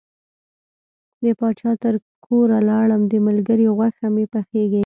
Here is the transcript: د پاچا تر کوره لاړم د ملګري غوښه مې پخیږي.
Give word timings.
د 1.23 1.25
پاچا 1.39 1.71
تر 1.83 1.95
کوره 2.25 2.57
لاړم 2.69 3.01
د 3.11 3.13
ملګري 3.27 3.65
غوښه 3.77 4.07
مې 4.15 4.25
پخیږي. 4.33 4.79